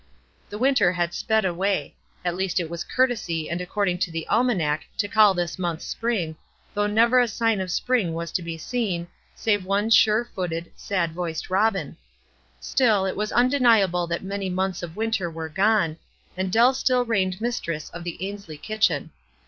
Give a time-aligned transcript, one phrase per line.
[0.49, 1.95] The winter had sped away;
[2.25, 6.35] at least it was courtesy and according to the almanac to call this month spring,
[6.73, 11.11] though never a sign of spring was to be seen, save one sore footed, sad
[11.11, 11.97] voiced robin
[12.61, 13.05] 3 350 WISE AND OTHERWISE.
[13.05, 15.97] still it was undeniable that many months of winter were gone;
[16.35, 19.11] and Dell still reigned mis tress of the Ainslie kitchen.